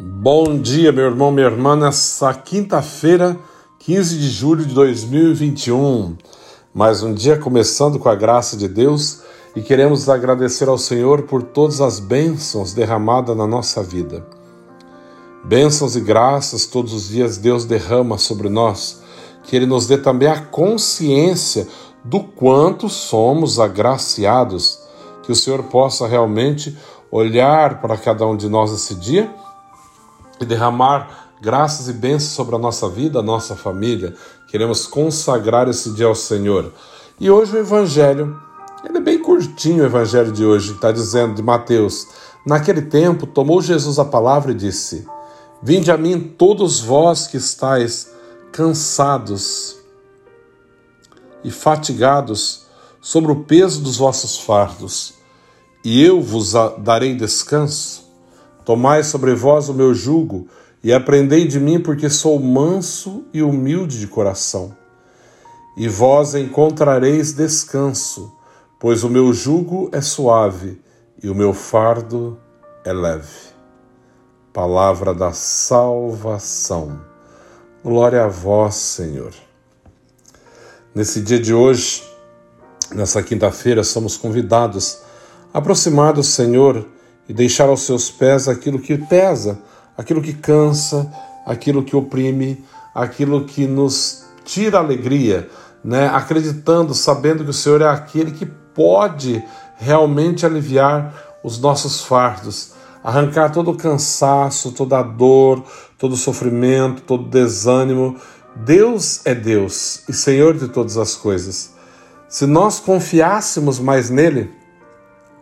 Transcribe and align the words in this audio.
Bom 0.00 0.56
dia, 0.60 0.92
meu 0.92 1.06
irmão, 1.06 1.32
minha 1.32 1.48
irmã, 1.48 1.74
nessa 1.74 2.32
quinta-feira, 2.32 3.36
15 3.80 4.16
de 4.16 4.28
julho 4.28 4.64
de 4.64 4.72
2021. 4.72 6.16
Mais 6.72 7.02
um 7.02 7.12
dia 7.12 7.36
começando 7.36 7.98
com 7.98 8.08
a 8.08 8.14
graça 8.14 8.56
de 8.56 8.68
Deus 8.68 9.22
e 9.56 9.60
queremos 9.60 10.08
agradecer 10.08 10.68
ao 10.68 10.78
Senhor 10.78 11.22
por 11.22 11.42
todas 11.42 11.80
as 11.80 11.98
bênçãos 11.98 12.72
derramadas 12.72 13.36
na 13.36 13.44
nossa 13.44 13.82
vida. 13.82 14.24
Bênçãos 15.44 15.96
e 15.96 16.00
graças 16.00 16.64
todos 16.64 16.92
os 16.92 17.08
dias 17.08 17.36
Deus 17.36 17.64
derrama 17.64 18.18
sobre 18.18 18.48
nós, 18.48 19.02
que 19.42 19.56
Ele 19.56 19.66
nos 19.66 19.88
dê 19.88 19.98
também 19.98 20.28
a 20.28 20.42
consciência 20.42 21.66
do 22.04 22.20
quanto 22.20 22.88
somos 22.88 23.58
agraciados, 23.58 24.78
que 25.24 25.32
o 25.32 25.36
Senhor 25.36 25.64
possa 25.64 26.06
realmente 26.06 26.78
olhar 27.10 27.80
para 27.80 27.96
cada 27.96 28.24
um 28.24 28.36
de 28.36 28.48
nós 28.48 28.72
esse 28.72 28.94
dia 28.94 29.28
e 30.40 30.44
derramar 30.44 31.28
graças 31.40 31.88
e 31.88 31.92
bênçãos 31.92 32.32
sobre 32.32 32.56
a 32.56 32.58
nossa 32.58 32.88
vida, 32.88 33.20
a 33.20 33.22
nossa 33.22 33.54
família. 33.56 34.14
Queremos 34.48 34.86
consagrar 34.86 35.68
esse 35.68 35.92
dia 35.92 36.06
ao 36.06 36.14
Senhor. 36.14 36.72
E 37.20 37.30
hoje 37.30 37.56
o 37.56 37.58
Evangelho, 37.58 38.40
ele 38.84 38.98
é 38.98 39.00
bem 39.00 39.18
curtinho 39.20 39.82
o 39.82 39.86
Evangelho 39.86 40.32
de 40.32 40.44
hoje, 40.44 40.72
está 40.72 40.92
dizendo 40.92 41.34
de 41.34 41.42
Mateus. 41.42 42.06
Naquele 42.46 42.82
tempo, 42.82 43.26
tomou 43.26 43.60
Jesus 43.60 43.98
a 43.98 44.04
palavra 44.04 44.52
e 44.52 44.54
disse: 44.54 45.06
Vinde 45.62 45.90
a 45.90 45.96
mim 45.96 46.34
todos 46.38 46.80
vós 46.80 47.26
que 47.26 47.36
estáis 47.36 48.10
cansados 48.52 49.76
e 51.44 51.50
fatigados 51.50 52.66
sobre 53.00 53.30
o 53.32 53.44
peso 53.44 53.80
dos 53.80 53.96
vossos 53.96 54.38
fardos, 54.38 55.14
e 55.84 56.02
eu 56.02 56.20
vos 56.20 56.52
darei 56.78 57.14
descanso. 57.14 58.07
Tomai 58.68 59.02
sobre 59.02 59.34
vós 59.34 59.70
o 59.70 59.72
meu 59.72 59.94
jugo 59.94 60.46
e 60.84 60.92
aprendei 60.92 61.48
de 61.48 61.58
mim, 61.58 61.80
porque 61.80 62.10
sou 62.10 62.38
manso 62.38 63.24
e 63.32 63.42
humilde 63.42 63.98
de 63.98 64.06
coração. 64.06 64.76
E 65.74 65.88
vós 65.88 66.34
encontrareis 66.34 67.32
descanso, 67.32 68.30
pois 68.78 69.04
o 69.04 69.08
meu 69.08 69.32
jugo 69.32 69.88
é 69.90 70.02
suave 70.02 70.78
e 71.22 71.30
o 71.30 71.34
meu 71.34 71.54
fardo 71.54 72.38
é 72.84 72.92
leve. 72.92 73.54
Palavra 74.52 75.14
da 75.14 75.32
salvação. 75.32 77.00
Glória 77.82 78.22
a 78.22 78.28
vós, 78.28 78.74
Senhor. 78.74 79.32
Nesse 80.94 81.22
dia 81.22 81.40
de 81.40 81.54
hoje, 81.54 82.04
nessa 82.94 83.22
quinta-feira, 83.22 83.82
somos 83.82 84.18
convidados 84.18 84.98
a 85.54 85.58
aproximar 85.58 86.12
do 86.12 86.22
Senhor 86.22 86.86
e 87.28 87.34
deixar 87.34 87.68
aos 87.68 87.82
seus 87.82 88.10
pés 88.10 88.48
aquilo 88.48 88.78
que 88.78 88.96
pesa, 88.96 89.60
aquilo 89.96 90.22
que 90.22 90.32
cansa, 90.32 91.12
aquilo 91.44 91.82
que 91.82 91.94
oprime, 91.94 92.64
aquilo 92.94 93.44
que 93.44 93.66
nos 93.66 94.24
tira 94.44 94.78
alegria, 94.78 95.48
né? 95.84 96.08
acreditando, 96.08 96.94
sabendo 96.94 97.44
que 97.44 97.50
o 97.50 97.54
Senhor 97.54 97.82
é 97.82 97.88
aquele 97.88 98.30
que 98.30 98.46
pode 98.46 99.44
realmente 99.76 100.46
aliviar 100.46 101.14
os 101.44 101.58
nossos 101.60 102.02
fardos, 102.02 102.72
arrancar 103.04 103.50
todo 103.50 103.70
o 103.70 103.76
cansaço, 103.76 104.72
toda 104.72 104.98
a 104.98 105.02
dor, 105.02 105.64
todo 105.98 106.12
o 106.12 106.16
sofrimento, 106.16 107.02
todo 107.02 107.26
o 107.26 107.30
desânimo. 107.30 108.16
Deus 108.56 109.20
é 109.24 109.34
Deus 109.34 110.02
e 110.08 110.12
Senhor 110.12 110.54
de 110.54 110.68
todas 110.68 110.96
as 110.96 111.14
coisas. 111.14 111.74
Se 112.28 112.46
nós 112.46 112.80
confiássemos 112.80 113.78
mais 113.78 114.10
nele, 114.10 114.50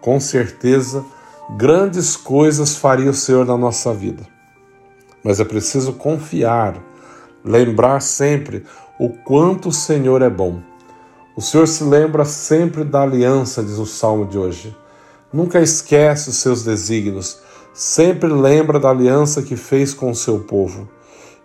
com 0.00 0.20
certeza 0.20 1.04
grandes 1.50 2.16
coisas 2.16 2.76
faria 2.76 3.10
o 3.10 3.14
Senhor 3.14 3.44
na 3.44 3.56
nossa 3.56 3.92
vida. 3.94 4.26
Mas 5.22 5.40
é 5.40 5.44
preciso 5.44 5.92
confiar, 5.92 6.82
lembrar 7.44 8.00
sempre 8.00 8.64
o 8.98 9.10
quanto 9.10 9.68
o 9.68 9.72
Senhor 9.72 10.22
é 10.22 10.30
bom. 10.30 10.60
O 11.36 11.42
Senhor 11.42 11.68
se 11.68 11.84
lembra 11.84 12.24
sempre 12.24 12.82
da 12.82 13.02
aliança, 13.02 13.62
diz 13.62 13.78
o 13.78 13.86
salmo 13.86 14.24
de 14.24 14.38
hoje. 14.38 14.76
Nunca 15.32 15.60
esquece 15.60 16.30
os 16.30 16.36
seus 16.36 16.62
desígnios, 16.62 17.38
sempre 17.74 18.28
lembra 18.28 18.80
da 18.80 18.90
aliança 18.90 19.42
que 19.42 19.56
fez 19.56 19.92
com 19.92 20.10
o 20.10 20.14
seu 20.14 20.40
povo. 20.40 20.88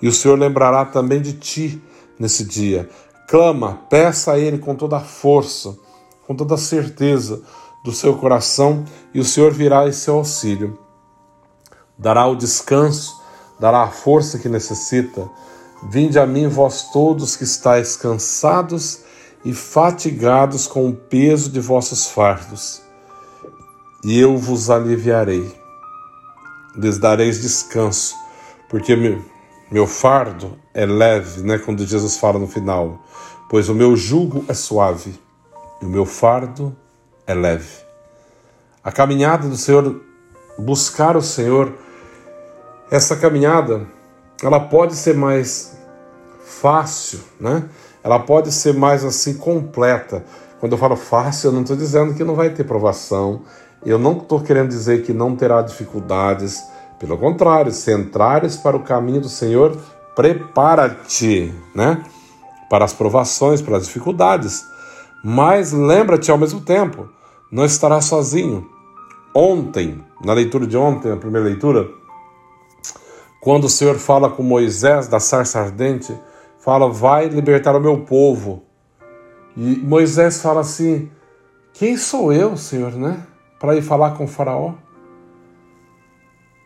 E 0.00 0.08
o 0.08 0.12
Senhor 0.12 0.38
lembrará 0.38 0.84
também 0.84 1.20
de 1.20 1.32
ti 1.32 1.82
nesse 2.18 2.44
dia. 2.44 2.88
Clama, 3.26 3.80
peça 3.90 4.32
a 4.32 4.38
Ele 4.38 4.58
com 4.58 4.74
toda 4.74 4.96
a 4.96 5.00
força, 5.00 5.76
com 6.26 6.34
toda 6.34 6.54
a 6.54 6.58
certeza, 6.58 7.42
do 7.84 7.92
seu 7.92 8.16
coração 8.16 8.84
e 9.12 9.20
o 9.20 9.24
Senhor 9.24 9.52
virá 9.52 9.88
em 9.88 9.92
seu 9.92 10.16
auxílio. 10.16 10.78
Dará 11.96 12.26
o 12.26 12.36
descanso, 12.36 13.20
dará 13.58 13.82
a 13.82 13.90
força 13.90 14.38
que 14.38 14.48
necessita. 14.48 15.28
Vinde 15.90 16.18
a 16.18 16.26
mim, 16.26 16.46
vós 16.48 16.90
todos 16.92 17.36
que 17.36 17.44
estáis 17.44 17.96
cansados 17.96 19.00
e 19.44 19.52
fatigados 19.54 20.66
com 20.66 20.88
o 20.88 20.94
peso 20.94 21.50
de 21.50 21.60
vossos 21.60 22.06
fardos, 22.06 22.82
e 24.04 24.18
eu 24.18 24.36
vos 24.36 24.68
aliviarei. 24.68 25.58
Lhes 26.76 26.98
dareis 26.98 27.40
descanso, 27.40 28.14
porque 28.68 28.94
meu, 28.94 29.24
meu 29.70 29.86
fardo 29.86 30.58
é 30.74 30.86
leve, 30.86 31.42
né? 31.42 31.58
Quando 31.58 31.86
Jesus 31.86 32.16
fala 32.18 32.38
no 32.38 32.46
final, 32.46 32.98
pois 33.48 33.68
o 33.68 33.74
meu 33.74 33.96
jugo 33.96 34.44
é 34.46 34.54
suave 34.54 35.18
e 35.82 35.86
o 35.86 35.88
meu 35.88 36.04
fardo 36.04 36.76
é 36.86 36.89
leve. 37.34 37.90
A 38.82 38.90
caminhada 38.90 39.46
do 39.46 39.56
Senhor, 39.56 40.00
buscar 40.58 41.16
o 41.16 41.22
Senhor, 41.22 41.74
essa 42.90 43.14
caminhada, 43.14 43.86
ela 44.42 44.58
pode 44.58 44.94
ser 44.94 45.14
mais 45.14 45.78
fácil, 46.42 47.20
né? 47.38 47.64
Ela 48.02 48.18
pode 48.18 48.50
ser 48.50 48.72
mais 48.72 49.04
assim 49.04 49.34
completa. 49.34 50.24
Quando 50.58 50.72
eu 50.72 50.78
falo 50.78 50.96
fácil, 50.96 51.48
eu 51.48 51.52
não 51.52 51.60
estou 51.60 51.76
dizendo 51.76 52.14
que 52.14 52.24
não 52.24 52.34
vai 52.34 52.50
ter 52.50 52.64
provação, 52.64 53.42
eu 53.84 53.98
não 53.98 54.12
estou 54.12 54.40
querendo 54.40 54.68
dizer 54.68 55.02
que 55.02 55.12
não 55.12 55.36
terá 55.36 55.62
dificuldades. 55.62 56.62
Pelo 56.98 57.16
contrário, 57.16 57.72
se 57.72 57.92
entrares 57.92 58.56
para 58.56 58.76
o 58.76 58.82
caminho 58.82 59.20
do 59.20 59.28
Senhor, 59.28 59.76
prepara-te, 60.16 61.54
né? 61.74 62.02
Para 62.68 62.84
as 62.84 62.92
provações, 62.92 63.60
para 63.60 63.76
as 63.76 63.86
dificuldades. 63.86 64.64
Mas 65.22 65.72
lembra-te 65.72 66.30
ao 66.30 66.38
mesmo 66.38 66.60
tempo 66.60 67.08
não 67.50 67.64
estará 67.64 68.00
sozinho. 68.00 68.68
Ontem, 69.34 70.04
na 70.24 70.32
leitura 70.32 70.66
de 70.66 70.76
ontem, 70.76 71.10
a 71.10 71.16
primeira 71.16 71.46
leitura, 71.46 71.88
quando 73.40 73.64
o 73.64 73.68
Senhor 73.68 73.96
fala 73.96 74.28
com 74.28 74.42
Moisés 74.42 75.08
da 75.08 75.18
sarça 75.18 75.60
ardente, 75.60 76.14
fala: 76.58 76.88
Vai 76.88 77.28
libertar 77.28 77.74
o 77.74 77.80
meu 77.80 78.00
povo. 78.00 78.62
E 79.56 79.76
Moisés 79.76 80.40
fala 80.40 80.60
assim: 80.60 81.10
Quem 81.72 81.96
sou 81.96 82.32
eu, 82.32 82.56
Senhor, 82.56 82.92
né? 82.92 83.26
Para 83.58 83.76
ir 83.76 83.82
falar 83.82 84.12
com 84.12 84.24
o 84.24 84.28
Faraó? 84.28 84.74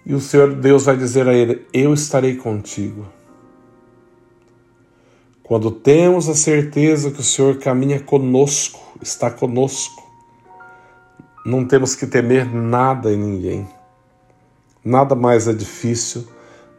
E 0.07 0.15
o 0.15 0.21
Senhor 0.21 0.55
Deus 0.55 0.85
vai 0.85 0.97
dizer 0.97 1.29
a 1.29 1.33
ele: 1.33 1.67
Eu 1.73 1.95
estarei 1.95 2.37
contigo. 2.37 3.07
Quando 5.43 5.71
temos 5.71 6.29
a 6.29 6.35
certeza 6.35 7.11
que 7.11 7.21
o 7.21 7.25
Senhor 7.25 7.59
caminha 7.59 8.01
conosco, 8.01 8.81
está 9.03 9.31
conosco, 9.31 10.04
não 11.45 11.63
temos 11.63 11.95
que 11.95 12.07
temer 12.07 12.47
nada 12.51 13.13
em 13.13 13.19
ninguém. 13.19 13.69
Nada 14.83 15.15
mais 15.15 15.47
é 15.47 15.53
difícil, 15.53 16.27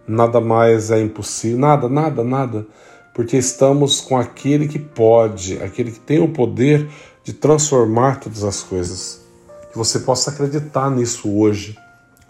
nada 0.07 0.41
mais 0.41 0.89
é 0.89 0.99
impossível, 0.99 1.59
nada, 1.59 1.87
nada, 1.87 2.23
nada, 2.23 2.67
porque 3.13 3.37
estamos 3.37 4.01
com 4.01 4.17
aquele 4.17 4.67
que 4.67 4.79
pode, 4.79 5.61
aquele 5.61 5.91
que 5.91 5.99
tem 5.99 6.19
o 6.19 6.33
poder 6.33 6.89
de 7.23 7.31
transformar 7.31 8.19
todas 8.19 8.43
as 8.43 8.63
coisas. 8.63 9.23
Que 9.71 9.77
você 9.77 9.99
possa 9.99 10.31
acreditar 10.31 10.89
nisso 10.89 11.31
hoje, 11.37 11.77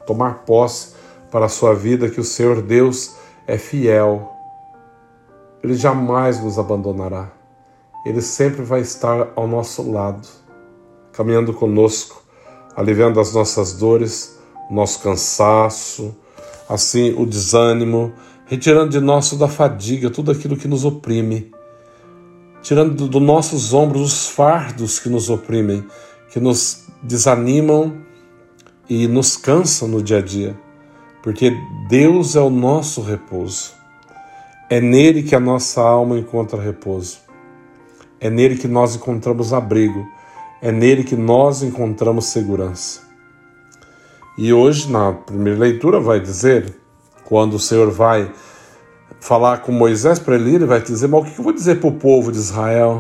tomar 0.05 0.45
posse 0.45 0.93
para 1.31 1.45
a 1.45 1.49
sua 1.49 1.73
vida 1.73 2.09
que 2.09 2.19
o 2.19 2.23
Senhor 2.23 2.61
Deus 2.61 3.15
é 3.47 3.57
fiel. 3.57 4.31
Ele 5.63 5.75
jamais 5.75 6.43
nos 6.43 6.59
abandonará. 6.59 7.31
Ele 8.05 8.21
sempre 8.21 8.61
vai 8.61 8.81
estar 8.81 9.29
ao 9.35 9.47
nosso 9.47 9.89
lado, 9.89 10.27
caminhando 11.11 11.53
conosco 11.53 12.24
aliviando 12.75 13.19
as 13.19 13.33
nossas 13.33 13.73
dores, 13.73 14.37
o 14.69 14.73
nosso 14.73 14.99
cansaço, 15.01 16.15
assim 16.67 17.13
o 17.17 17.25
desânimo, 17.25 18.13
retirando 18.45 18.89
de 18.89 18.99
nós 18.99 19.29
toda 19.29 19.45
a 19.45 19.49
fadiga, 19.49 20.09
tudo 20.09 20.31
aquilo 20.31 20.57
que 20.57 20.67
nos 20.67 20.83
oprime, 20.85 21.51
tirando 22.61 22.95
dos 22.95 23.09
do 23.09 23.19
nossos 23.19 23.73
ombros 23.73 24.01
os 24.01 24.27
fardos 24.27 24.99
que 24.99 25.09
nos 25.09 25.29
oprimem, 25.29 25.85
que 26.29 26.39
nos 26.39 26.85
desanimam 27.01 27.97
e 28.89 29.07
nos 29.07 29.37
cansam 29.37 29.87
no 29.87 30.01
dia 30.01 30.17
a 30.17 30.21
dia, 30.21 30.57
porque 31.23 31.55
Deus 31.87 32.35
é 32.35 32.41
o 32.41 32.49
nosso 32.49 33.01
repouso. 33.01 33.73
É 34.69 34.81
nele 34.81 35.21
que 35.21 35.35
a 35.35 35.39
nossa 35.39 35.79
alma 35.81 36.17
encontra 36.17 36.59
repouso. 36.59 37.19
É 38.19 38.31
nele 38.31 38.57
que 38.57 38.67
nós 38.67 38.95
encontramos 38.95 39.53
abrigo 39.53 40.07
é 40.61 40.71
nele 40.71 41.03
que 41.03 41.15
nós 41.15 41.61
encontramos 41.63 42.25
segurança. 42.25 43.01
E 44.37 44.51
hoje, 44.51 44.91
na 44.91 45.13
primeira 45.13 45.59
leitura, 45.59 45.99
vai 45.99 46.19
dizer: 46.19 46.75
Quando 47.23 47.53
o 47.53 47.59
Senhor 47.59 47.89
vai 47.91 48.31
falar 49.19 49.59
com 49.59 49.71
Moisés 49.71 50.19
para 50.19 50.35
ele, 50.35 50.55
ele 50.55 50.65
vai 50.65 50.81
dizer: 50.81 51.07
Mas 51.07 51.21
o 51.21 51.23
que 51.25 51.39
eu 51.39 51.43
vou 51.43 51.53
dizer 51.53 51.79
para 51.79 51.89
o 51.89 51.93
povo 51.93 52.31
de 52.31 52.37
Israel? 52.37 52.97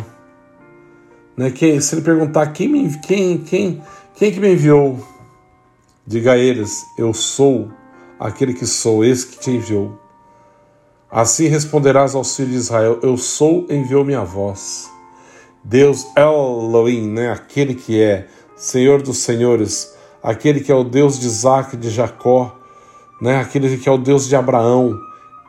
Né? 1.35 1.51
Quem, 1.51 1.79
se 1.81 1.95
ele 1.95 2.01
perguntar 2.01 2.47
quem, 2.47 2.69
me, 2.69 2.97
quem, 2.99 3.37
quem, 3.39 3.81
quem 4.15 4.31
que 4.31 4.39
me 4.39 4.53
enviou, 4.53 4.99
diga 6.07 6.33
a 6.33 6.37
eles: 6.37 6.83
Eu 6.97 7.13
sou 7.13 7.69
aquele 8.19 8.53
que 8.53 8.65
sou, 8.65 9.03
esse 9.03 9.27
que 9.27 9.39
te 9.39 9.51
enviou. 9.51 9.99
Assim 11.11 11.47
responderás 11.47 12.15
aos 12.15 12.35
filhos 12.35 12.51
de 12.51 12.57
Israel: 12.57 12.99
Eu 13.03 13.17
sou, 13.17 13.65
enviou 13.69 14.05
minha 14.05 14.23
voz. 14.23 14.94
Deus 15.67 16.05
Elohim, 16.15 17.09
né? 17.09 17.31
aquele 17.31 17.73
que 17.73 17.99
é 17.99 18.27
Senhor 18.55 19.01
dos 19.01 19.17
Senhores, 19.17 19.95
aquele 20.21 20.59
que 20.59 20.71
é 20.71 20.75
o 20.75 20.83
Deus 20.83 21.19
de 21.19 21.25
Isaac 21.25 21.75
e 21.75 21.79
de 21.79 21.89
Jacó, 21.89 22.55
né? 23.19 23.39
aquele 23.39 23.75
que 23.75 23.89
é 23.89 23.91
o 23.91 23.97
Deus 23.97 24.27
de 24.27 24.35
Abraão, 24.35 24.95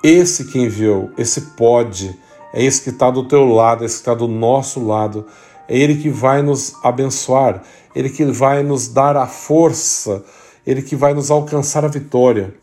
esse 0.02 0.46
que 0.46 0.58
enviou, 0.58 1.10
esse 1.18 1.42
pode, 1.54 2.18
é 2.54 2.64
esse 2.64 2.80
que 2.80 2.88
está 2.88 3.10
do 3.10 3.28
teu 3.28 3.44
lado, 3.44 3.82
é 3.82 3.86
esse 3.86 3.96
que 3.96 4.00
está 4.00 4.14
do 4.14 4.26
nosso 4.26 4.82
lado, 4.82 5.26
é 5.68 5.78
Ele 5.78 5.96
que 5.96 6.08
vai 6.08 6.40
nos 6.40 6.74
abençoar, 6.82 7.62
Ele 7.94 8.08
que 8.08 8.24
vai 8.24 8.62
nos 8.62 8.88
dar 8.88 9.19
a 9.19 9.26
força, 9.26 10.24
Ele 10.66 10.80
que 10.80 10.96
vai 10.96 11.12
nos 11.12 11.30
alcançar 11.30 11.84
a 11.84 11.88
vitória. 11.88 12.54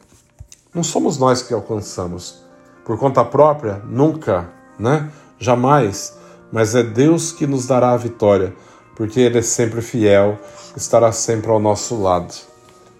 Não 0.73 0.83
somos 0.83 1.19
nós 1.19 1.43
que 1.43 1.53
alcançamos. 1.53 2.43
Por 2.83 2.97
conta 2.97 3.23
própria, 3.23 3.79
nunca, 3.85 4.49
né? 4.79 5.11
Jamais. 5.37 6.22
Mas 6.53 6.75
é 6.75 6.83
Deus 6.83 7.31
que 7.31 7.47
nos 7.47 7.65
dará 7.65 7.93
a 7.93 7.97
vitória, 7.97 8.55
porque 8.95 9.19
Ele 9.19 9.39
é 9.39 9.41
sempre 9.41 9.81
fiel, 9.81 10.39
estará 10.77 11.11
sempre 11.11 11.49
ao 11.49 11.59
nosso 11.59 11.99
lado. 11.99 12.31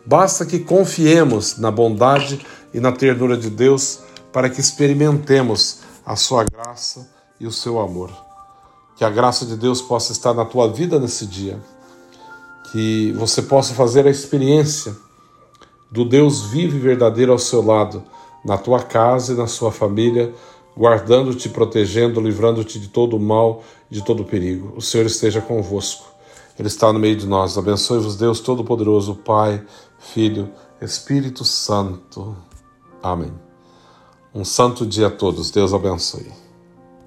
Basta 0.03 0.43
que 0.43 0.57
confiemos 0.57 1.59
na 1.59 1.69
bondade 1.69 2.43
e 2.73 2.79
na 2.79 2.91
ternura 2.91 3.37
de 3.37 3.51
Deus 3.51 3.99
para 4.31 4.49
que 4.49 4.59
experimentemos 4.59 5.81
a 6.03 6.15
Sua 6.15 6.43
graça 6.43 7.07
e 7.39 7.45
o 7.45 7.51
seu 7.51 7.79
amor. 7.79 8.09
Que 8.95 9.05
a 9.05 9.09
graça 9.11 9.45
de 9.45 9.55
Deus 9.55 9.83
possa 9.83 10.13
estar 10.13 10.33
na 10.33 10.45
tua 10.45 10.67
vida 10.67 10.99
nesse 10.99 11.27
dia. 11.27 11.59
Que 12.71 13.11
você 13.11 13.43
possa 13.43 13.75
fazer 13.75 14.07
a 14.07 14.09
experiência 14.09 14.95
do 15.91 16.03
Deus 16.03 16.47
vivo 16.47 16.75
e 16.75 16.79
verdadeiro 16.79 17.31
ao 17.31 17.37
seu 17.37 17.63
lado, 17.63 18.03
na 18.43 18.57
tua 18.57 18.81
casa 18.81 19.33
e 19.33 19.35
na 19.35 19.45
sua 19.45 19.71
família, 19.71 20.33
guardando-te, 20.75 21.49
protegendo, 21.49 22.19
livrando-te 22.19 22.79
de 22.79 22.87
todo 22.87 23.15
o 23.15 23.19
mal 23.19 23.63
de 23.89 24.03
todo 24.03 24.25
perigo. 24.25 24.73
O 24.75 24.81
Senhor 24.81 25.05
esteja 25.05 25.41
convosco. 25.41 26.05
Ele 26.57 26.67
está 26.67 26.91
no 26.91 26.99
meio 26.99 27.15
de 27.15 27.25
nós. 27.25 27.57
Abençoe-vos, 27.57 28.15
Deus 28.15 28.39
Todo-Poderoso, 28.39 29.15
Pai, 29.15 29.63
Filho, 29.99 30.49
Espírito 30.81 31.43
Santo. 31.43 32.35
Amém. 33.01 33.33
Um 34.33 34.43
santo 34.43 34.85
dia 34.85 35.07
a 35.07 35.11
todos. 35.11 35.51
Deus 35.51 35.73
abençoe. 35.73 36.42